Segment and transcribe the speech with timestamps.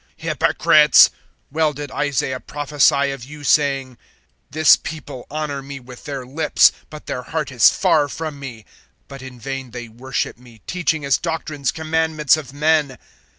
[0.19, 1.11] (7)Hypocrites!
[1.51, 3.99] Well did Isaiah prophesy of you, saying:
[4.51, 8.65] (8)This people honor me with their lips, But their heart is far from me.
[9.11, 12.97] (9)But in vain they worship me, Teaching as doctrines commandments of men.